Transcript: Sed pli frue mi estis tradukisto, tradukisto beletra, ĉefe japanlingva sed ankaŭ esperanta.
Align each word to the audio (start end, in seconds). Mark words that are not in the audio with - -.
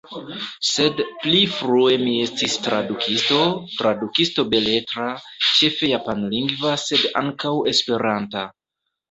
Sed 0.67 1.01
pli 1.25 1.41
frue 1.57 1.91
mi 2.03 2.13
estis 2.21 2.55
tradukisto, 2.67 3.37
tradukisto 3.81 4.47
beletra, 4.55 5.07
ĉefe 5.51 5.93
japanlingva 5.93 6.75
sed 6.87 7.07
ankaŭ 7.25 7.55
esperanta. 7.75 8.49